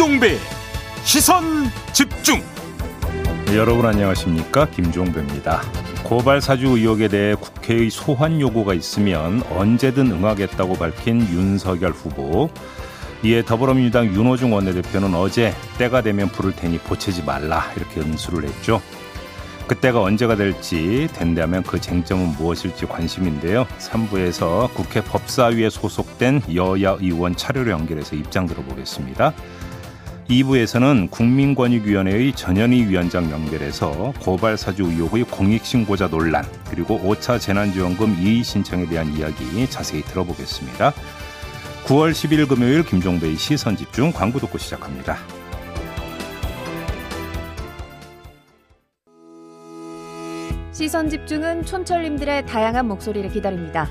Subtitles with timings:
[0.00, 0.38] 김종배
[1.04, 2.40] 시선 집중
[3.44, 5.60] 네, 여러분 안녕하십니까 김종배입니다.
[6.04, 12.48] 고발 사주 의혹에 대해 국회의 소환 요구가 있으면 언제든 응하겠다고 밝힌 윤석열 후보.
[13.22, 18.80] 이에 더불어민주당 윤호중 원내대표는 어제 때가 되면 부를 테니 보채지 말라 이렇게 응수를 했죠.
[19.66, 23.66] 그때가 언제가 될지 된다면 그 쟁점은 무엇일지 관심인데요.
[23.78, 29.34] 3부에서 국회 법사위에 소속된 여야 의원 차례로 연결해서 입장 들어보겠습니다.
[30.30, 38.86] 2부에서는 국민권익위원회의 전현희 위원장 연결해서 고발 사주 의혹의 공익신고자 논란 그리고 5차 재난지원금 이의 신청에
[38.86, 40.92] 대한 이야기 자세히 들어보겠습니다.
[41.84, 45.18] 9월 10일 금요일 김종배의 시선 집중 광고 듣고 시작합니다.
[50.70, 53.90] 시선 집중은 촌철님들의 다양한 목소리를 기다립니다.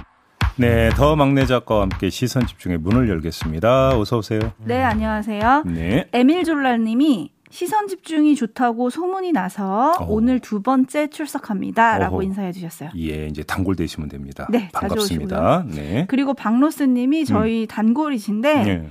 [0.61, 3.97] 네, 더 막내 작가와 함께 시선 집중의 문을 열겠습니다.
[3.97, 4.39] 어서 오세요.
[4.63, 5.63] 네, 안녕하세요.
[5.65, 6.07] 네.
[6.13, 10.05] 에밀 졸랄님이 시선 집중이 좋다고 소문이 나서 어.
[10.07, 12.23] 오늘 두 번째 출석합니다라고 어허.
[12.23, 12.91] 인사해 주셨어요.
[12.95, 14.47] 예, 이제 단골 되시면 됩니다.
[14.51, 15.65] 네, 반갑습니다.
[15.67, 16.05] 네.
[16.07, 18.89] 그리고 박로스님이 저희 단골이신데 네.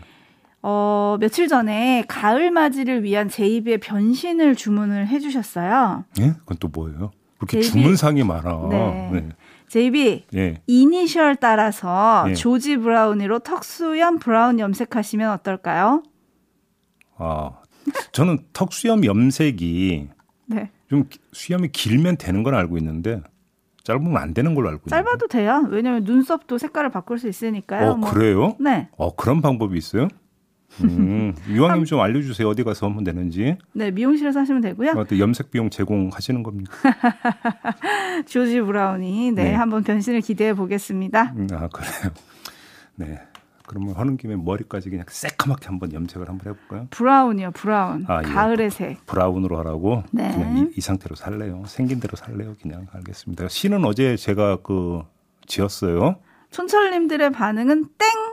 [0.63, 6.05] 어, 며칠 전에 가을 맞이를 위한 제이비의 변신을 주문을 해주셨어요.
[6.19, 6.33] 예?
[6.41, 7.13] 그건 또 뭐예요?
[7.39, 8.69] 그렇게 JB- 주문상이 많아.
[8.71, 9.29] 네.
[9.71, 10.61] JB 예.
[10.67, 12.35] 이니셜 따라서 예.
[12.35, 16.03] 조지 브라우니로 턱수염 브라운 염색하시면 어떨까요?
[17.17, 17.53] 아,
[18.11, 20.09] 저는 턱 수염 염색이
[20.47, 23.23] 네, 좀 기- 수염이 길면 되는 건 알고 있는데
[23.85, 24.91] 짧으면 안 되는 걸로 알고 있는데.
[25.05, 25.65] 짧아도 돼요.
[25.71, 27.91] 왜냐면 눈썹도 색깔을 바꿀 수 있으니까요.
[27.93, 28.11] 어, 뭐.
[28.11, 28.57] 그래요?
[28.59, 30.09] 네, 어, 그런 방법이 있어요?
[30.83, 32.49] 음, 이왕님 좀 알려주세요.
[32.49, 33.59] 어디 가서 하면 되는지.
[33.73, 34.93] 네 미용실에서 하시면 되고요.
[34.93, 36.73] 어, 또 염색 비용 제공하시는 겁니까?
[38.27, 39.55] 조지 브라우니 네, 네.
[39.55, 41.35] 한번 변신을 기대해 보겠습니다.
[41.37, 42.13] 음, 아, 그래요.
[42.97, 43.19] 네.
[43.67, 46.89] 그러면 하는 김에 머리까지 그냥 새까맣게 한번 염색을 한번 해볼까요?
[46.91, 48.05] 브라운이요, 브라운.
[48.09, 48.29] 아, 예.
[48.29, 49.07] 가을의 색.
[49.07, 50.29] 브라운으로 하라고 네.
[50.33, 51.63] 그냥 이, 이 상태로 살래요.
[51.67, 52.57] 생긴 대로 살래요.
[52.61, 53.47] 그냥 알겠습니다.
[53.49, 55.03] 시는 어제 제가 그
[55.47, 56.17] 지었어요.
[56.51, 57.87] 촌철님들의 반응은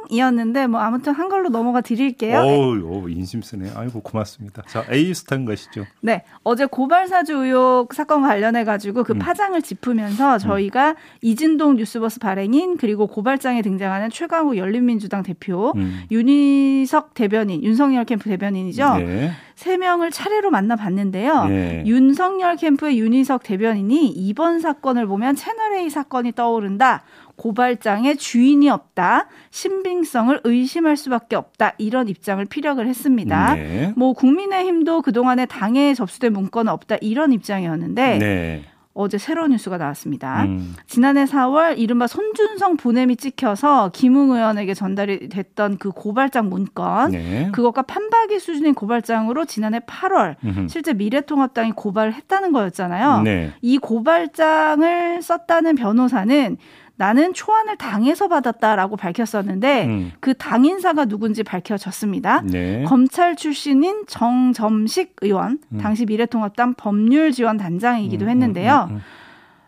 [0.10, 2.40] 땡이었는데 뭐 아무튼 한 걸로 넘어가 드릴게요.
[2.40, 3.72] 어우, 어우, 인심 쓰네.
[3.76, 4.64] 아이고 고맙습니다.
[4.68, 5.86] 자, A 스타인 것이죠.
[6.02, 9.04] 네, 어제 고발사주 의혹 사건 관련해 가지고 음.
[9.04, 16.04] 그 파장을 짚으면서 저희가 이진동 뉴스버스 발행인 그리고 고발장에 등장하는 최강욱 열린민주당 대표 음.
[16.10, 18.98] 윤희석 대변인, 윤석열 캠프 대변인이죠.
[18.98, 19.32] 네.
[19.58, 21.48] 세 명을 차례로 만나봤는데요.
[21.50, 21.84] 예.
[21.88, 27.02] 윤석열 캠프의 윤희석 대변인이 이번 사건을 보면 채널A 사건이 떠오른다.
[27.38, 29.28] 고발장에 주인이 없다.
[29.50, 31.74] 신빙성을 의심할 수밖에 없다.
[31.80, 33.56] 이런 입장을 피력을 했습니다.
[33.56, 33.94] 네.
[33.96, 36.98] 뭐 국민의힘도 그동안에 당에 접수된 문건은 없다.
[37.02, 38.64] 이런 입장이었는데 네.
[38.98, 40.44] 어제 새로운 뉴스가 나왔습니다.
[40.46, 40.76] 음.
[40.88, 47.50] 지난해 4월 이른바 손준성 보냄이 찍혀서 김웅 의원에게 전달이 됐던 그 고발장 문건 네.
[47.52, 50.68] 그것과 판박이 수준인 고발장으로 지난해 8월 음흠.
[50.68, 53.22] 실제 미래통합당이 고발을 했다는 거였잖아요.
[53.22, 53.54] 네.
[53.62, 56.58] 이 고발장을 썼다는 변호사는
[56.98, 60.12] 나는 초안을 당에서 받았다라고 밝혔었는데 음.
[60.20, 62.42] 그 당인사가 누군지 밝혀졌습니다.
[62.42, 62.84] 네.
[62.84, 65.78] 검찰 출신인 정점식 의원, 음.
[65.78, 68.88] 당시 미래통합당 법률지원단장이기도 음, 했는데요.
[68.90, 69.02] 음, 음,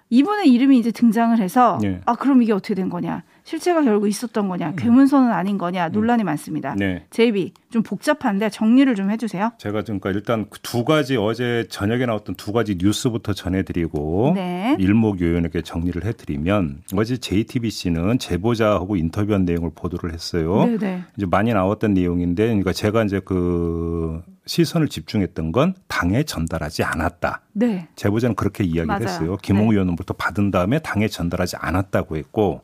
[0.09, 2.01] 이분의 이름이 이제 등장을 해서 네.
[2.05, 3.23] 아 그럼 이게 어떻게 된 거냐?
[3.43, 4.73] 실체가 결국 있었던 거냐?
[4.75, 5.89] 괴문서는 아닌 거냐?
[5.89, 6.73] 논란이 많습니다.
[6.73, 6.77] 음.
[6.77, 7.05] 네.
[7.09, 9.51] 제이비 좀 복잡한데 정리를 좀 해주세요.
[9.57, 14.75] 제가 지금까 일단 그두 가지 어제 저녁에 나왔던 두 가지 뉴스부터 전해드리고 네.
[14.79, 20.65] 일목요연하게 정리를 해드리면 어제 JTBC는 제보자하고 인터뷰한 내용을 보도를 했어요.
[20.65, 21.03] 네네.
[21.17, 27.41] 이제 많이 나왔던 내용인데, 그러니까 제가 이제 그 시선을 집중했던 건 당에 전달하지 않았다.
[27.53, 27.87] 네.
[27.95, 29.03] 제보자는 그렇게 이야기를 맞아요.
[29.03, 29.37] 했어요.
[29.41, 29.73] 김홍 네.
[29.73, 32.63] 의원으로부터 받은 다음에 당에 전달하지 않았다고 했고,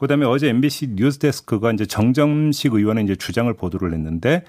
[0.00, 4.44] 그다음에 어제 MBC 뉴스데스크가 이제 정점식 의원의 이제 주장을 보도를 했는데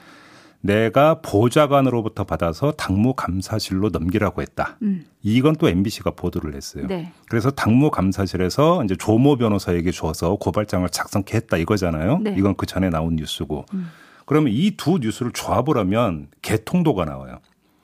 [0.62, 4.78] 내가 보좌관으로부터 받아서 당무 감사실로 넘기라고 했다.
[4.84, 5.06] 음.
[5.24, 6.86] 이건 또 MBC가 보도를 했어요.
[6.88, 7.12] 네.
[7.28, 12.20] 그래서 당무 감사실에서 이제 조모 변호사에게 줘서 고발장을 작성케 했다 이거잖아요.
[12.20, 12.36] 네.
[12.38, 13.66] 이건 그 전에 나온 뉴스고.
[13.74, 13.88] 음.
[14.26, 17.40] 그러면 이 두 뉴스를 조합을 하면 개통도가 나와요.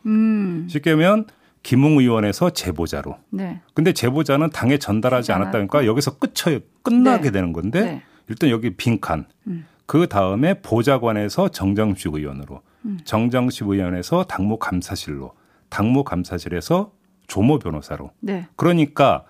[0.06, 0.68] 음.
[0.70, 1.26] 쉽게 하면
[1.68, 3.18] 김웅 의원에서 제보자로.
[3.30, 3.60] 네.
[3.74, 6.60] 근데 제보자는 당에 전달하지 하지 않았다니까 여기서 끝쳐요.
[6.82, 7.32] 끝나게 네.
[7.32, 8.04] 되는 건데 네.
[8.30, 9.26] 일단 여기 빈칸.
[9.48, 9.66] 음.
[9.86, 13.00] 그 다음에 보좌관에서 정정식 의원으로, 음.
[13.04, 15.34] 정정식 의원에서 당무 감사실로,
[15.68, 16.94] 당무 감사실에서
[17.28, 18.12] 조모 변호사로.
[18.22, 18.48] 네.
[18.56, 19.26] 그러니까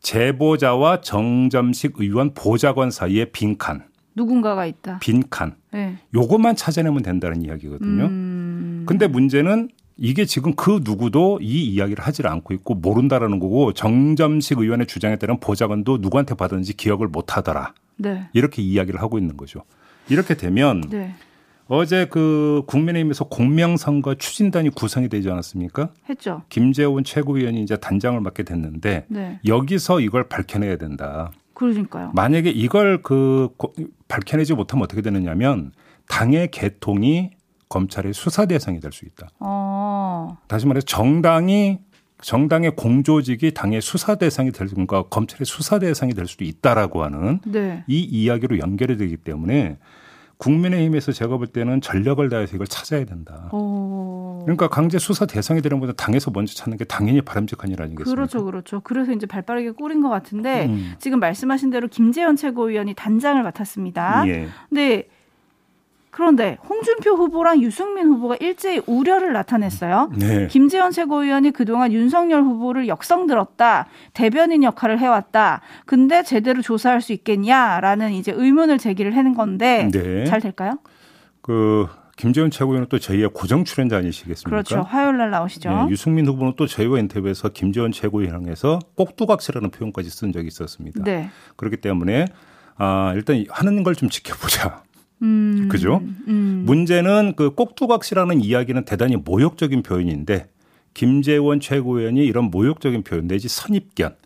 [0.00, 3.84] 제보자와 정점식 의원 보좌관 사이에 빈칸,
[4.16, 4.98] 누군가가 있다.
[4.98, 5.54] 빈칸.
[5.72, 5.98] 네.
[6.14, 8.06] 요것만 찾아내면 된다는 이야기거든요.
[8.06, 8.84] 음.
[8.88, 14.86] 근데 문제는 이게 지금 그 누구도 이 이야기를 하질 않고 있고 모른다라는 거고 정점식 의원의
[14.86, 17.72] 주장에 따른 보좌관도 누구한테 받았는지 기억을 못 하더라.
[17.96, 18.28] 네.
[18.34, 19.62] 이렇게 이야기를 하고 있는 거죠.
[20.10, 21.14] 이렇게 되면 네.
[21.68, 25.90] 어제 그 국민의힘에서 공명선거 추진단이 구성이 되지 않았습니까?
[26.08, 26.42] 했죠.
[26.50, 29.40] 김재원 최고위원이 이제 단장을 맡게 됐는데 네.
[29.46, 31.32] 여기서 이걸 밝혀내야 된다.
[31.54, 32.12] 그러니까요.
[32.14, 33.72] 만약에 이걸 그 고-
[34.08, 35.72] 밝혀내지 못하면 어떻게 되느냐면
[36.06, 37.30] 당의 개통이
[37.68, 39.28] 검찰의 수사 대상이 될 수 있다.
[39.40, 40.38] 어.
[40.46, 41.78] 다시 말해서 정당이
[42.22, 47.84] 정당의 공조직이 당의 수사 대상이 될 건가 검찰의 수사 대상이 될 수도 있다라고 하는 네.
[47.86, 49.78] 이 이야기로 연결이 되기 때문에
[50.38, 53.48] 국민의힘에서 제가 볼 때는 전력을 다해서 이걸 찾아야 된다.
[53.52, 54.40] 어.
[54.44, 58.14] 그러니까 강제 수사 대상이 되는 것보다 당에서 먼저 찾는 게 당연히 바람직한 일 아니겠습니까?
[58.14, 58.80] 그렇죠, 그렇죠.
[58.80, 60.94] 그래서 이제 발빠르게 꼬린 것 같은데 음.
[60.98, 64.28] 지금 말씀하신 대로 김재현 최고위원이 단장을 맡았습니다.
[64.28, 64.48] 예.
[64.68, 65.08] 근데
[66.16, 70.10] 그런데 홍준표 후보랑 유승민 후보가 일제히 우려를 나타냈어요.
[70.16, 70.46] 네.
[70.46, 73.86] 김재현 최고위원이 그동안 윤석열 후보를 역성들었다.
[74.14, 75.60] 대변인 역할을 해왔다.
[75.84, 80.24] 근데 제대로 조사할 수 있겠냐라는 이제 의문을 제기를 하는 건데 네.
[80.24, 80.78] 잘 될까요?
[81.42, 81.86] 그
[82.16, 84.48] 김재원 최고위원은 또 저희의 고정 출연자 아니시겠습니까?
[84.48, 84.80] 그렇죠.
[84.88, 85.68] 화요일 날 나오시죠.
[85.68, 91.04] 예, 유승민 후보는 또 저희와 인터뷰에서 김재원 최고위원 향해서 꼭두각시라는 표현까지 쓴 적이 있었습니다.
[91.04, 91.28] 네.
[91.56, 92.24] 그렇기 때문에
[92.78, 94.85] 아, 일단 하는 걸 좀 지켜보자.
[95.22, 95.68] 음.
[95.70, 96.02] 그죠?
[96.28, 96.62] 음.
[96.66, 100.48] 문제는 그 꼭두각시라는 이야기는 대단히 모욕적인 표현인데
[100.94, 104.16] 김재원 최고위원이 이런 모욕적인 표현 내지 선입견을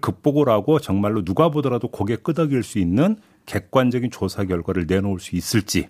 [0.00, 5.88] 극복을 하고 정말로 누가 보더라도 고개 끄덕일 수 있는 객관적인 조사 결과를 내놓을 수 있을지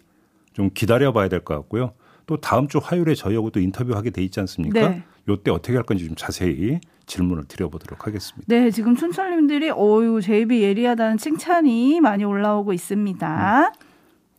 [0.52, 1.92] 좀 기다려봐야 될 것 같고요.
[2.26, 4.88] 또 다음 주 화요일에 저희하고 또 인터뷰하게 돼 있지 않습니까?
[4.88, 5.02] 네.
[5.28, 8.46] 요때 어떻게 할 건지 좀 자세히 질문을 드려보도록 하겠습니다.
[8.48, 13.72] 네, 지금 춘철님들이 어유 제입이 예리하다는 칭찬이 많이 올라오고 있습니다.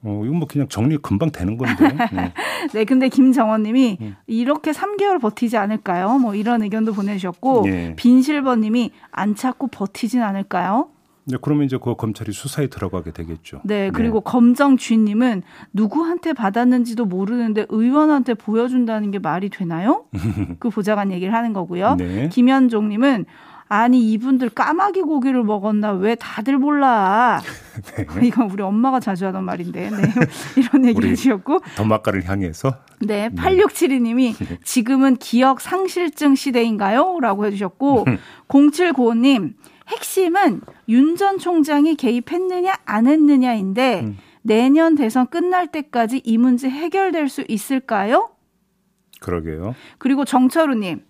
[0.04, 1.96] 어, 이건 뭐 그냥 정리 금방 되는 건데.
[2.12, 2.34] 네.
[2.74, 4.16] 네, 근데 김정원님이 음.
[4.28, 6.20] 이렇게 3개월 버티지 않을까요?
[6.20, 7.94] 뭐 이런 의견도 보내주셨고 예.
[7.96, 10.90] 빈실버님이 안 찾고 버티진 않을까요?
[11.26, 13.62] 네, 그러면 이제 그 검찰이 수사에 들어가게 되겠죠.
[13.64, 20.04] 네, 그리고 검정쥐님은 누구한테 받았는지도 모르는데 의원한테 보여준다는 게 말이 되나요?
[20.60, 21.96] 그 보좌관 얘기를 하는 거고요.
[21.96, 22.28] 네.
[22.30, 23.26] 김현종님은
[23.70, 27.42] 아니 이분들 까마귀 고기를 먹었나 왜 다들 몰라?
[28.22, 29.98] 이건 우리 엄마가 자주 하던 말인데 네.
[30.58, 37.20] 이런 얘기 우리 해주셨고 더마카를 향해서 네 8672님이 지금은 기억 상실증 시대인가요?
[37.22, 38.06] 라고 해주셨고
[38.48, 39.54] 0795님
[39.88, 44.18] 핵심은 윤 전 총장이 개입했느냐 안 했느냐인데 음.
[44.44, 48.30] 내년 대선 끝날 때까지 이 문제 해결될 수 있을까요?
[49.22, 49.74] 그러게요.
[49.98, 51.02] 그리고 정철우님,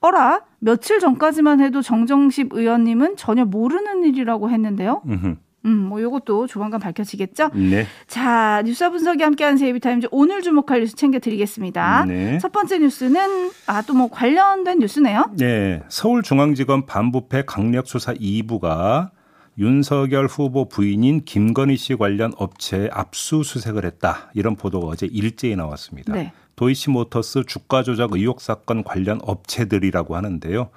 [0.00, 5.02] 어라 며칠 전까지만 해도 정정십 의원님은 전혀 모르는 일이라고 했는데요.
[5.06, 5.36] 음흠.
[5.64, 7.50] 음, 뭐 이것도 조만간 밝혀지겠죠.
[7.54, 7.86] 네.
[8.08, 12.04] 자, 뉴스 분석이 함께하는 제이비타임즈 오늘 주목할 뉴스 챙겨드리겠습니다.
[12.06, 12.38] 네.
[12.38, 15.30] 첫 번째 뉴스는 아 또 뭐 관련된 뉴스네요.
[15.36, 15.82] 네.
[15.88, 19.10] 서울중앙지검 반부패 강력수사 2부가
[19.58, 24.30] 윤석열 후보 부인인 김건희 씨 관련 업체에 압수수색을 했다.
[24.34, 26.12] 이런 보도가 어제 일제히 나왔습니다.
[26.14, 26.32] 네.
[26.56, 30.70] 도이치모터스 주가 조작 의혹 사건 관련 업체들이라고 하는데요.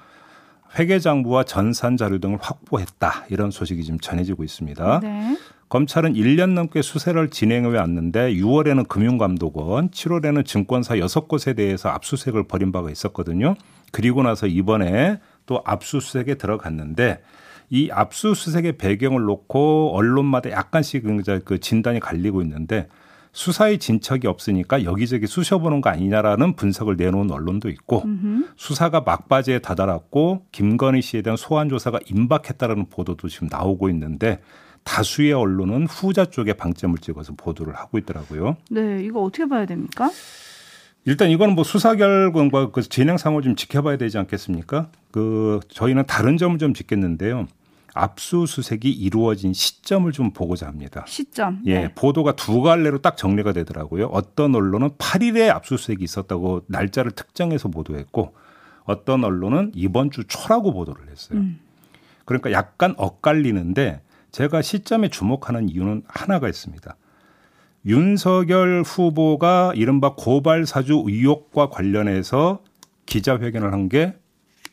[0.77, 3.25] 회계장부와 전산 자료 등을 확보했다.
[3.29, 5.00] 이런 소식이 지금 전해지고 있습니다.
[5.01, 5.38] 네.
[5.70, 12.91] 검찰은 1년 넘게 수사를 진행해 왔는데 6월에는 금융감독원, 7월에는 증권사 6곳에 대해서 압수수색을 벌인 바가
[12.91, 13.55] 있었거든요.
[13.91, 17.22] 그리고 나서 이번에 또 압수수색에 들어갔는데
[17.70, 21.03] 이 압수수색의 배경을 놓고 언론마다 약간씩
[21.46, 22.88] 그 진단이 갈리고 있는데
[23.35, 28.45] 수사의 진척이 없으니까 여기저기 쑤셔보는 거 아니냐라는 분석을 내놓은 언론도 있고 음흠.
[28.55, 34.39] 수사가 막바지에 다다랐고 김건희 씨에 대한 소환 조사가 임박했다라는 보도도 지금 나오고 있는데
[34.85, 38.55] 다수의 언론은 후자 쪽에 방점을 찍어서 보도를 하고 있더라고요.
[38.71, 40.09] 네, 이거 어떻게 봐야 됩니까?
[41.03, 44.87] 일단 이거는 뭐 수사 결과과 그 진행 상황을 좀 지켜봐야 되지 않겠습니까?
[45.11, 47.47] 그 저희는 다른 점을 좀 짚겠는데요.
[47.95, 51.05] 압수수색이 이루어진 시점을 좀 보고자 합니다.
[51.07, 51.61] 시점.
[51.65, 51.93] 예, 네.
[51.95, 54.07] 보도가 두 갈래로 딱 정리가 되더라고요.
[54.07, 58.35] 어떤 언론은 8일에 압수수색이 있었다고 날짜를 특정해서 보도했고
[58.83, 61.39] 어떤 언론은 이번 주 초라고 보도를 했어요.
[61.39, 61.59] 음.
[62.25, 66.95] 그러니까 약간 엇갈리는데 제가 시점에 주목하는 이유는 하나가 있습니다.
[67.85, 72.61] 윤석열 후보가 이른바 고발 사주 의혹과 관련해서
[73.05, 74.15] 기자회견을 한 게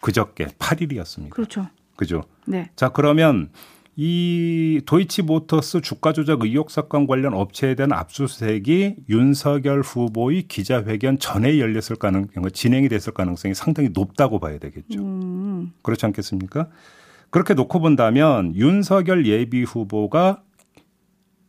[0.01, 1.31] 그저께 8일이었습니다.
[1.31, 1.69] 그렇죠.
[1.97, 2.23] 그죠?
[2.47, 2.71] 네.
[2.77, 3.51] 자, 그러면
[3.95, 11.97] 이 도이치모터스 주가 조작 의혹 사건 관련 업체에 대한 압수수색이 윤석열 후보의 기자회견 전에 열렸을
[11.99, 15.01] 가능 진행이 됐을 가능성이 상당히 높다고 봐야 되겠죠.
[15.01, 15.73] 음.
[15.83, 16.69] 그렇지 않겠습니까?
[17.29, 20.43] 그렇게 놓고 본다면 윤석열 예비 후보가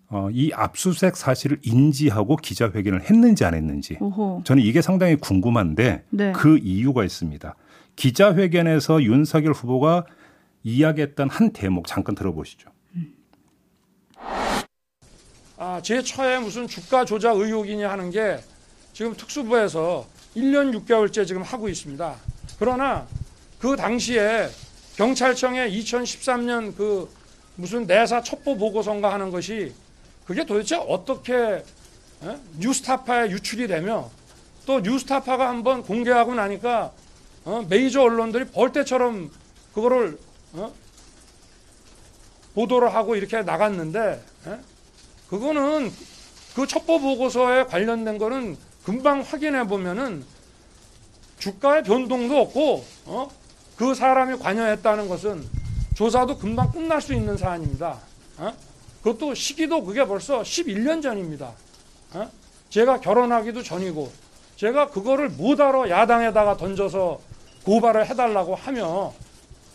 [0.10, 4.44] 어, 이 압수수색 사실을 인지하고 기자회견을 했는지 안 했는지 오호.
[4.44, 6.32] 저는 이게 상당히 궁금한데 네.
[6.34, 7.56] 그 이유가 있습니다.
[7.96, 10.06] 기자회견에서 윤석열 후보가
[10.64, 12.70] 이야기했던 한 대목 잠깐 들어보시죠.
[15.58, 18.40] 아, 제 처에 무슨 주가 조작 의혹이냐 하는 게
[18.92, 20.06] 지금 특수부에서
[20.36, 22.16] 1년 6개월째 지금 하고 있습니다.
[22.60, 23.08] 그러나
[23.60, 24.50] 그 당시에
[24.98, 27.10] 경찰청에 2013년 그
[27.56, 29.74] 무슨 내사 첩보 보고서인가 하는 것이
[30.26, 32.38] 그게 도대체 어떻게 에?
[32.60, 34.10] 뉴스타파에 유출이 되며
[34.66, 36.92] 또 뉴스타파가 한번 공개하고 나니까
[37.46, 37.66] 어?
[37.70, 39.30] 메이저 언론들이 벌떼처럼
[39.74, 40.18] 그거를
[40.54, 40.74] 어?
[42.54, 44.60] 보도를 하고 이렇게 나갔는데 에?
[45.30, 45.92] 그거는
[46.56, 50.24] 그 첩보 보고서에 관련된 거는 금방 확인해 보면은
[51.40, 53.30] 주가의 변동도 없고 어?
[53.76, 55.44] 그 사람이 관여했다는 것은
[55.96, 57.98] 조사도 금방 끝날 수 있는 사안입니다.
[58.38, 58.54] 어?
[59.02, 61.52] 그것도 시기도 그게 벌써 11년 전입니다.
[62.14, 62.32] 어?
[62.70, 64.12] 제가 결혼하기도 전이고
[64.56, 67.20] 제가 그거를 못하러 야당에다가 던져서
[67.66, 69.14] 고발을 해달라고 하며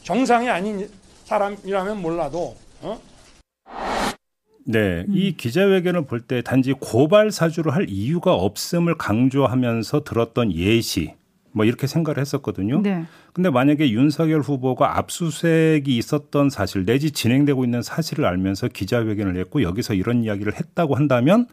[0.03, 0.89] 정상이 아닌
[1.25, 3.01] 사람이라면 몰라도 어?
[4.65, 5.15] 네, 음.
[5.15, 11.15] 이 기자회견을 볼 때 단지 고발 사주를 할 이유가 없음을 강조하면서 들었던 예시
[11.53, 12.83] 뭐 이렇게 생각을 했었거든요.
[12.83, 13.05] 네.
[13.33, 19.95] 근데 만약에 윤석열 후보가 압수수색이 있었던 사실 내지 진행되고 있는 사실을 알면서 기자회견을 했고 여기서
[19.95, 21.47] 이런 이야기를 했다고 한다면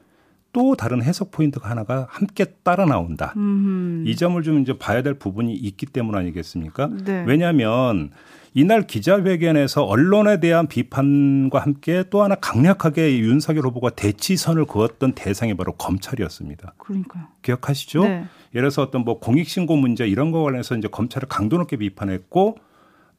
[0.55, 3.33] 또 다른 해석 포인트가 하나가 함께 따라 나온다.
[3.35, 4.07] 음흠.
[4.07, 6.89] 이 점을 좀 이제 봐야 될 부분이 있기 때문 아니겠습니까?
[7.03, 7.25] 네.
[7.27, 8.11] 왜냐하면
[8.53, 15.73] 이날 기자회견에서 언론에 대한 비판과 함께 또 하나 강력하게 윤석열 후보가 대치선을 그었던 대상이 바로
[15.73, 16.75] 검찰이었습니다.
[16.77, 17.25] 그러니까요.
[17.41, 18.03] 기억하시죠?
[18.03, 18.09] 네.
[18.53, 22.55] 예를 들어서 어떤 뭐 공익신고 문제 이런 거 관련해서 이제 검찰을 강도 높게 비판했고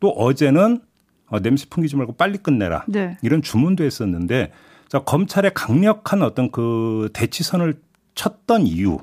[0.01, 0.81] 또 어제는
[1.27, 2.87] 어, 냄새 풍기지 말고 빨리 끝내라.
[2.89, 3.19] 네.
[3.21, 4.53] 이런 주문도 했었는데
[4.89, 7.81] 자, 검찰의 강력한 어떤 그 대치선을
[8.15, 8.99] 쳤던 이유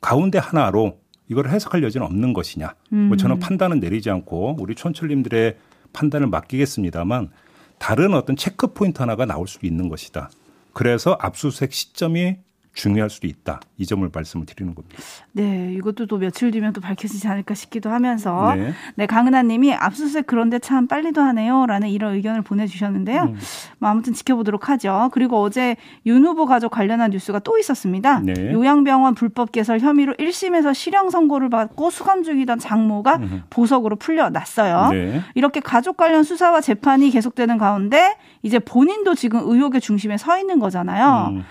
[0.00, 0.98] 가운데 하나로
[1.28, 2.66] 이걸 해석할 여지는 없는 것이냐.
[2.66, 3.08] 뭐 음.
[3.08, 5.56] 뭐 저는 판단은 내리지 않고 우리 촌철님들의
[5.92, 7.30] 판단을 맡기겠습니다만
[7.78, 10.30] 다른 어떤 체크 포인트 하나가 나올 수도 있는 것이다.
[10.72, 12.36] 그래서 압수수색 시점이
[12.78, 13.60] 중요할 수도 있다.
[13.76, 15.02] 이 점을 말씀을 드리는 겁니다.
[15.32, 20.60] 네, 이것도 또 며칠 뒤면 또 밝혀지지 않을까 싶기도 하면서 네, 네 강은하님이 압수수색 그런데
[20.60, 23.22] 참 빨리도 하네요라는 이런 의견을 보내주셨는데요.
[23.22, 23.38] 음.
[23.78, 25.10] 뭐 아무튼 지켜보도록 하죠.
[25.12, 28.20] 그리고 어제 윤 후보 가족 관련한 뉴스가 또 있었습니다.
[28.20, 28.52] 네.
[28.52, 33.42] 요양병원 불법 개설 혐의로 1심에서 실형 선고를 받고 수감 중이던 장모가 음.
[33.50, 34.90] 보석으로 풀려났어요.
[34.92, 35.20] 네.
[35.34, 41.30] 이렇게 가족 관련 수사와 재판이 계속되는 가운데 이제 본인도 지금 의혹의 중심에 서 있는 거잖아요.
[41.32, 41.44] 음.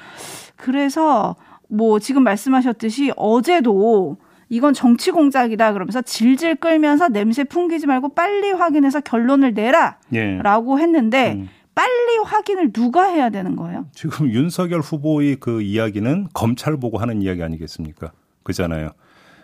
[0.57, 1.35] 그래서
[1.69, 4.17] 뭐 지금 말씀하셨듯이 어제도
[4.49, 10.83] 이건 정치 공작이다 그러면서 질질 끌면서 냄새 풍기지 말고 빨리 확인해서 결론을 내라라고 예.
[10.83, 11.49] 했는데 음.
[11.75, 13.85] 빨리 확인을 누가 해야 되는 거예요?
[13.93, 18.13] 지금 윤석열 후보의 그 이야기는 검찰 보고 하는 이야기 아니겠습니까?
[18.43, 18.91] 그잖아요.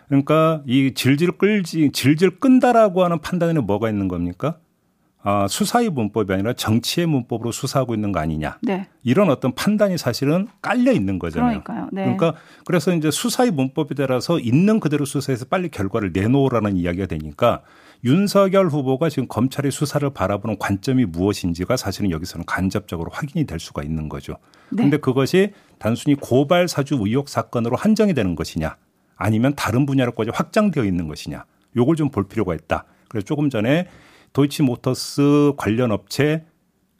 [0.08, 4.58] 그러니까 이 질질 끌지 질질 끈다라고 하는 판단에는 뭐가 있는 겁니까?
[5.26, 8.58] 아, 수사의 문법이 아니라 정치의 문법으로 수사하고 있는 거 아니냐.
[8.60, 8.88] 네.
[9.02, 11.62] 이런 어떤 판단이 사실은 깔려 있는 거잖아요.
[11.62, 11.88] 그러니까요.
[11.92, 12.02] 네.
[12.02, 12.34] 그러니까
[12.66, 17.62] 그래서 이제 수사의 문법에 따라서 있는 그대로 수사해서 빨리 결과를 내놓으라는 이야기가 되니까
[18.04, 24.10] 윤석열 후보가 지금 검찰의 수사를 바라보는 관점이 무엇인지가 사실은 여기서는 간접적으로 확인이 될 수가 있는
[24.10, 24.36] 거죠.
[24.68, 25.00] 그런데 네.
[25.00, 28.76] 그것이 단순히 고발 사주 의혹 사건으로 한정이 되는 것이냐
[29.16, 32.84] 아니면 다른 분야로까지 확장되어 있는 것이냐 요걸 좀 볼 필요가 있다.
[33.08, 33.88] 그래서 조금 전에
[34.34, 36.44] 도이치모터스 관련 업체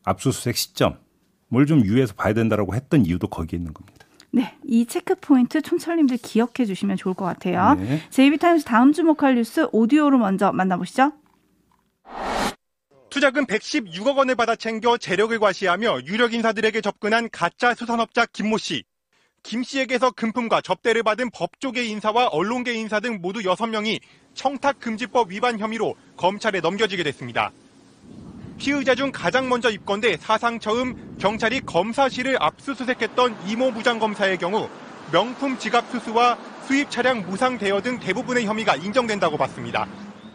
[0.04, 4.06] 압수수색 시점을 좀 유의해서 봐야 된다라고 했던 이유도 거기에 있는 겁니다.
[4.30, 7.74] 네, 이 체크 포인트 촌철님들 기억해 주시면 좋을 것 같아요.
[7.74, 8.00] 네.
[8.10, 11.12] JB타임스 다음 주목할 뉴스 오디오로 먼저 만나보시죠.
[13.10, 18.82] 투자금 116억 원을 받아 챙겨 재력을 과시하며 유력 인사들에게 접근한 가짜 수산업자 김모 씨.
[19.44, 24.00] 김 씨에게서 금품과 접대를 받은 법조계 인사와 언론계 인사 등 모두 6명이
[24.34, 27.52] 청탁금지법 위반 혐의로 검찰에 넘겨지게 됐습니다.
[28.58, 34.68] 피의자 중 가장 먼저 입건돼 사상 처음 경찰이 검사실을 압수수색했던 이모 부장검사의 경우
[35.12, 39.86] 명품 지갑 수수와 수입 차량 무상 대여 등 대부분의 혐의가 인정된다고 봤습니다.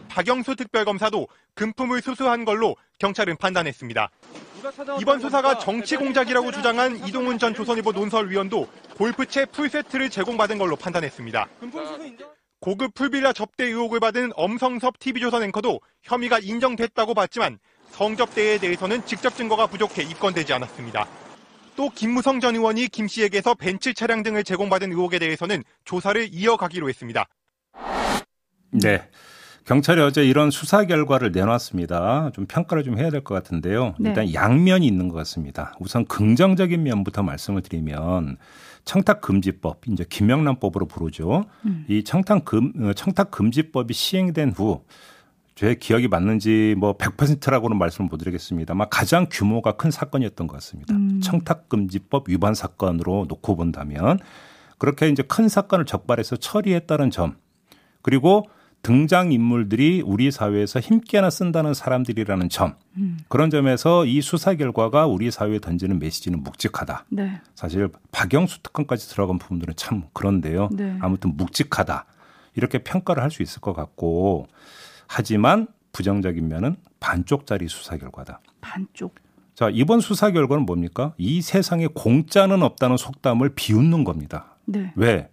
[0.08, 4.10] 박영수 특별검사도 금품을 수수한 걸로 경찰은 판단했습니다.
[5.00, 11.48] 이번 수사가 정치 공작이라고 주장한 이동훈 전 조선일보 논설위원도 골프채 풀세트를 제공받은 걸로 판단했습니다.
[12.60, 17.58] 고급 풀빌라 접대 의혹을 받은 엄성섭 TV조선 앵커도 혐의가 인정됐다고 봤지만
[17.90, 21.06] 성접대에 대해서는 직접 증거가 부족해 입건되지 않았습니다.
[21.76, 27.26] 또 김무성 전 의원이 김 씨에게서 벤츠 차량 등을 제공받은 의혹에 대해서는 조사를 이어가기로 했습니다.
[28.72, 29.08] 네.
[29.64, 32.30] 경찰이 어제 이런 수사 결과를 내놨습니다.
[32.34, 33.94] 좀 평가를 좀 해야 될 것 같은데요.
[33.98, 34.10] 네.
[34.10, 35.74] 일단 양면이 있는 것 같습니다.
[35.80, 38.36] 우선 긍정적인 면부터 말씀을 드리면
[38.84, 41.44] 청탁 금지법, 이제 김영란법으로 부르죠.
[41.66, 41.84] 음.
[41.88, 44.84] 이 청탁 금 어, 청탁 금지법이 시행된 후
[45.60, 50.94] 제 기억이 맞는지 뭐 100%라고는 말씀을 못 드리겠습니다만 가장 규모가 큰 사건이었던 것 같습니다.
[50.94, 51.20] 음.
[51.22, 54.18] 청탁금지법 위반 사건으로 놓고 본다면
[54.78, 57.36] 그렇게 이제 큰 사건을 적발해서 처리했다는 점
[58.00, 58.48] 그리고
[58.82, 63.18] 등장 인물들이 우리 사회에서 힘께나 쓴다는 사람들이라는 점 음.
[63.28, 67.04] 그런 점에서 이 수사 결과가 우리 사회에 던지는 메시지는 묵직하다.
[67.10, 67.40] 네.
[67.54, 70.70] 사실 박영수 특검까지 들어간 부분들은 참 그런데요.
[70.72, 70.96] 네.
[71.00, 72.06] 아무튼 묵직하다
[72.56, 74.46] 이렇게 평가를 할 수 있을 것 같고
[75.06, 78.40] 하지만 부정적인 면은 반쪽짜리 수사 결과다.
[78.60, 79.14] 반쪽.
[79.54, 81.12] 자 이번 수사 결과는 뭡니까?
[81.18, 84.56] 이 세상에 공짜는 없다는 속담을 비웃는 겁니다.
[84.64, 84.92] 네.
[84.96, 85.28] 왜?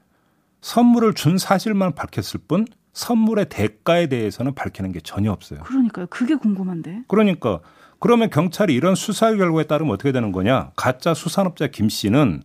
[0.62, 2.66] 선물을 준 사실만 밝혔을 뿐
[2.98, 5.60] 선물의 대가에 대해서는 밝히는 게 전혀 없어요.
[5.60, 6.08] 그러니까요.
[6.10, 7.04] 그게 궁금한데.
[7.08, 7.60] 그러니까
[8.00, 10.72] 그러면 경찰이 이런 수사 결과에 따르면 어떻게 되는 거냐?
[10.76, 12.42] 가짜 수산업자 김 씨는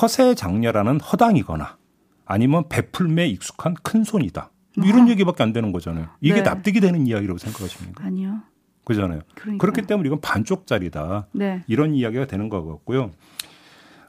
[0.00, 1.78] 허세 장녀라는 허당이거나
[2.26, 4.52] 아니면 베풀매 익숙한 큰 손이다.
[4.76, 5.10] 뭐 이런 아하.
[5.10, 6.06] 얘기밖에 안 되는 거잖아요.
[6.20, 6.42] 이게 네.
[6.42, 8.04] 납득이 되는 이야기라고 생각하십니까?
[8.04, 8.42] 아니요.
[8.84, 9.22] 그잖아요.
[9.34, 9.58] 그러니까요.
[9.58, 11.26] 그렇기 때문에 이건 반쪽짜리다.
[11.32, 11.64] 네.
[11.66, 13.10] 이런 이야기가 되는 것 같고요.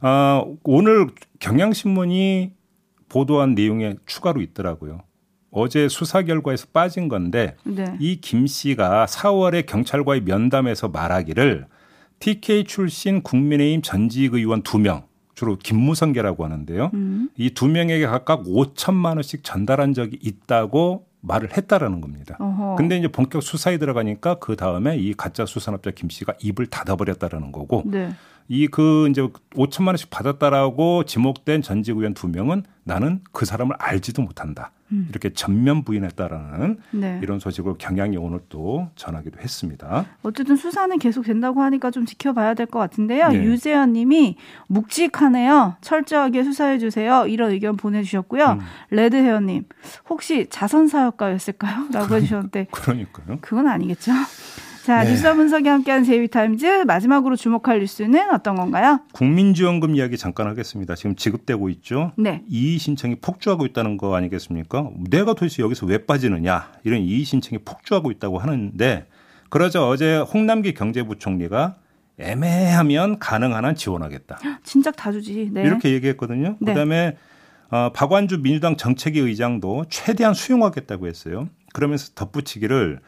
[0.02, 1.08] 아, 오늘
[1.40, 2.54] 경향신문이
[3.10, 5.02] 보도한 내용에 추가로 있더라고요.
[5.52, 7.96] 어제 수사 결과에서 빠진 건데 네.
[8.00, 11.66] 이김 씨가 4월에 경찰과의 면담에서 말하기를
[12.20, 15.04] TK 출신 국민의힘 전직 의원 2명
[15.34, 16.92] 주로 김무성계라고 하는데요.
[16.94, 17.30] 음.
[17.38, 22.36] 이두 명에게 각각 5천만 원씩 전달한 적이 있다고 말을 했다라는 겁니다.
[22.40, 22.76] 어허.
[22.76, 27.84] 근데 이제 본격 수사에 들어가니까 그 다음에 이 가짜 수산업자 김 씨가 입을 닫아버렸다라는 거고
[27.86, 28.10] 네.
[28.52, 34.24] 이 그 이제 5천만 원씩 받았다라고 지목된 전직 의원 두 명은 나는 그 사람을 알지도
[34.24, 34.72] 못한다.
[34.92, 35.06] 음.
[35.12, 37.20] 이렇게 전면 부인했다라는 네.
[37.22, 40.06] 이런 소식을 경향이 오늘 또 전하기도 했습니다.
[40.24, 43.28] 어쨌든 수사는 계속 된다고 하니까 좀 지켜봐야 될 것 같은데요.
[43.30, 43.44] 네.
[43.44, 44.36] 유재현 님이
[44.68, 45.76] 묵직하네요.
[45.82, 47.28] 철저하게 수사해 주세요.
[47.28, 48.54] 이런 의견 보내주셨고요.
[48.54, 48.60] 음.
[48.90, 49.66] 레드헤어 님
[50.10, 51.90] 혹시 자선사역가였을까요?
[51.94, 53.38] 라고 해주셨는데 그러니까요.
[53.42, 54.12] 그건 아니겠죠.
[54.90, 55.12] 자, 네.
[55.12, 59.02] 뉴스 분석이 함께한 제이비타임즈 마지막으로 주목할 뉴스는 어떤 건가요?
[59.12, 60.96] 국민지원금 이야기 잠깐 하겠습니다.
[60.96, 62.12] 지금 지급되고 있죠.
[62.18, 62.42] 네.
[62.48, 64.90] 이의 신청이 폭주하고 있다는 거 아니겠습니까?
[65.12, 69.06] 내가 도대체 여기서 왜 빠지느냐 이런 이의 신청이 폭주하고 있다고 하는데
[69.50, 71.76] 그러자 어제 홍남기 경제부총리가
[72.18, 75.52] 애매하면 가능한 한 지원하겠다 진작 다 주지.
[75.54, 75.62] 네.
[75.62, 76.58] 이렇게 얘기했거든요.
[76.60, 76.74] 네.
[76.74, 77.16] 그다음에
[77.70, 81.48] 어, 박완주 민주당 정책위 의장도 최대한 수용하겠다고 했어요.
[81.74, 83.02] 그러면서 덧붙이기를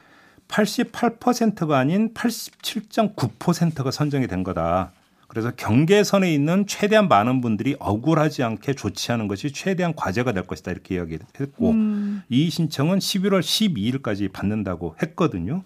[0.51, 4.91] 88%가 아닌 87.9%가 선정이 된 거다.
[5.27, 10.95] 그래서 경계선에 있는 최대한 많은 분들이 억울하지 않게 조치하는 것이 최대한 과제가 될 것이다 이렇게
[10.95, 15.63] 이야기했고 음, 이 신청은 11월 12일까지 받는다고 했거든요.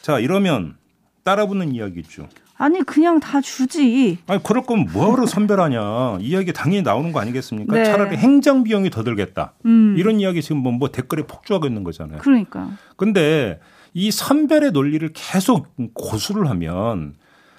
[0.00, 0.76] 자 이러면
[1.24, 2.28] 따라붙는 이야기죠.
[2.56, 4.18] 아니 그냥 다 주지.
[4.28, 7.74] 아니 그럴 거면 뭐하러 선별하냐 이야기 당연히 나오는 거 아니겠습니까?
[7.74, 7.84] 네.
[7.84, 9.96] 차라리 행정 비용이 더 들겠다 음.
[9.98, 12.18] 이런 이야기 지금 뭐, 뭐 댓글에 폭주하고 있는 거잖아요.
[12.18, 12.70] 그러니까.
[12.96, 13.58] 근데
[13.94, 17.14] 이 선별의 논리를 계속 고수를 하면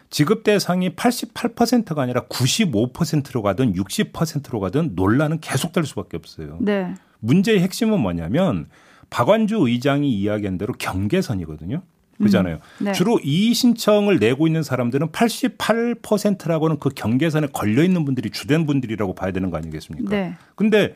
[0.10, 6.58] 지급 대상이 88%가 아니라 95%로 가든 60%로 가든 논란은 계속될 수밖에 없어요.
[6.62, 6.94] 네.
[7.20, 8.68] 문제의 핵심은 뭐냐면
[9.10, 11.82] 박완주 의장이 이야기한 대로 경계선이거든요.
[12.22, 12.60] 그잖아요.
[12.80, 12.94] 네.
[12.94, 19.32] 주로 이의 신청을 내고 있는 사람들은 88%라고는 그 경계선에 걸려 있는 분들이 주된 분들이라고 봐야
[19.32, 20.10] 되는 거 아니겠습니까?
[20.10, 20.36] 네.
[20.56, 20.96] 근데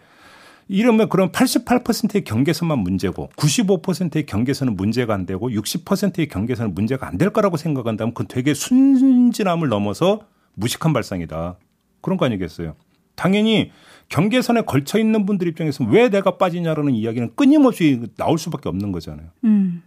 [0.69, 7.31] 이러면 그럼 88%의 경계선만 문제고 95%의 경계선은 문제가 안 되고 60%의 경계선은 문제가 안 될
[7.31, 10.21] 거라고 생각한다면 그건 되게 순진함을 넘어서
[10.53, 11.57] 무식한 발상이다.
[12.01, 12.75] 그런 거 아니겠어요?
[13.15, 13.71] 당연히
[14.09, 19.27] 경계선에 걸쳐 있는 분들 입장에서 왜 내가 빠지냐라는 이야기는 끊임없이 나올 수밖에 없는 거잖아요.
[19.43, 19.81] 음.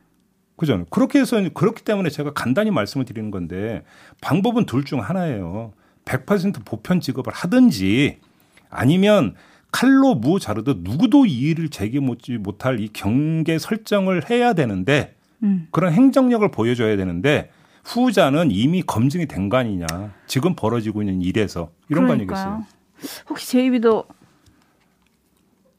[0.57, 0.85] 그죠?
[0.91, 3.83] 그렇게 해서 그렇기 때문에 제가 간단히 말씀을 드리는 건데
[4.21, 5.73] 방법은 둘 중 하나예요.
[6.05, 8.19] 100% 보편 지급을 하든지
[8.69, 9.35] 아니면
[9.73, 15.67] 칼로 무 자르듯 누구도 이의를 제기 못지 못할 이 경계 설정을 해야 되는데 음.
[15.73, 17.51] 그런 행정력을 보여줘야 되는데
[17.85, 19.87] 후자는 이미 검증이 된 거 아니냐.
[20.29, 22.39] 지금 벌어지고 있는 일에서 이런 거 그러니까요.
[22.39, 22.67] 아니겠어요?
[23.29, 24.05] 혹시 제이비도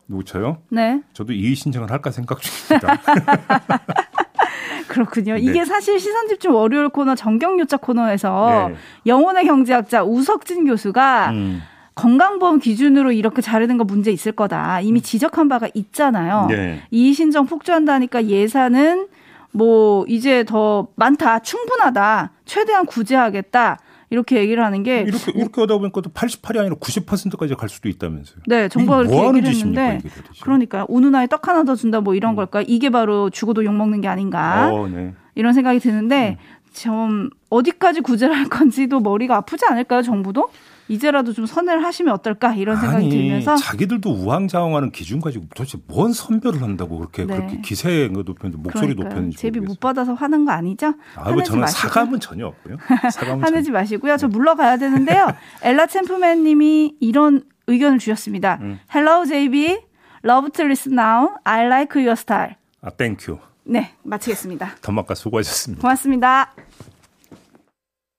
[0.09, 0.57] 누구 저요?
[0.69, 2.99] 네 저도 이의 신청을 할까 생각 중입니다.
[4.89, 5.35] 그렇군요.
[5.35, 5.39] 네.
[5.39, 8.75] 이게 사실 시선 집중 월요일 코너 정경유착 코너에서 네.
[9.05, 11.61] 영혼의 경제학자 우석진 교수가 음.
[11.95, 14.81] 건강보험 기준으로 이렇게 자르는 거 문제 있을 거다.
[14.81, 16.47] 이미 지적한 바가 있잖아요.
[16.49, 16.81] 네.
[16.91, 19.07] 이의 신청 폭주한다니까 예산은
[19.51, 23.77] 뭐 이제 더 많다, 충분하다, 최대한 구제하겠다.
[24.09, 28.43] 이렇게 얘기를 하는 게 이렇게 이렇게 하다 보니까 또 88이 아니라 90%까지 갈 수도 있다면서요.
[28.45, 30.01] 네, 정부가 이게 그렇게 뭐 하는 얘기를 했는데?
[30.43, 32.35] 그러니까 오는 나에 떡 하나 더 준다 뭐 이런 음.
[32.35, 32.61] 걸까?
[32.61, 34.71] 이게 바로 죽어도 욕 먹는 게 아닌가?
[34.71, 35.13] 어, 네.
[35.33, 36.37] 이런 생각이 드는데
[36.73, 40.49] 좀 어디까지 구제를 할 건지도 머리가 아프지 않을까요, 정부도?
[40.93, 46.13] 이제라도 좀 선회를 하시면 어떨까 이런 생각이 아니, 들면서 자기들도 우왕좌왕하는 기준 가지고 도대체 뭔
[46.13, 47.35] 선별을 한다고 그렇게 네.
[47.35, 48.93] 그렇게 기세 높였는지 목소리.
[48.95, 49.79] 높였는지 JB 뭐 모르겠어요.
[49.79, 50.93] 받아서 화는 거 아니죠?
[51.15, 51.89] 아, 뭐 저는 마시고요.
[51.89, 52.77] 사감은 전혀 없고요.
[53.11, 53.79] 사감은 화내지 전혀.
[53.79, 54.17] 마시고요.
[54.17, 55.27] 저 물러가야 되는데요.
[55.63, 58.59] 엘라 챔프맨님이 이런 의견을 주셨습니다.
[58.61, 58.79] 음.
[58.93, 59.79] Hello JB,
[60.25, 61.29] love to listen now.
[61.43, 62.55] I like your style.
[62.81, 63.39] 아, thank you.
[63.65, 64.75] 네, 마치겠습니다.
[64.83, 65.81] 더마카 수고하셨습니다.
[65.81, 66.53] 고맙습니다.